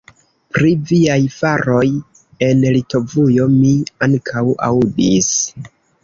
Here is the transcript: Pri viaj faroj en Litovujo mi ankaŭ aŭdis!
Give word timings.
Pri 0.55 0.69
viaj 0.91 1.17
faroj 1.33 1.83
en 2.47 2.63
Litovujo 2.75 3.45
mi 3.57 3.73
ankaŭ 4.07 4.43
aŭdis! 4.69 5.29